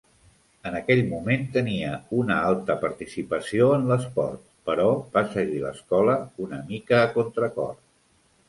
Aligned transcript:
En 0.67 0.75
aquell 0.77 1.01
moment, 1.09 1.43
tenia 1.57 1.91
una 2.21 2.37
alta 2.47 2.77
participació 2.85 3.69
en 3.75 3.85
l'esport, 3.91 4.41
però 4.71 4.89
va 5.19 5.25
seguir 5.37 5.63
l'escola 5.67 6.17
una 6.47 6.63
mica 6.73 7.03
a 7.05 7.13
contracor. 7.21 7.73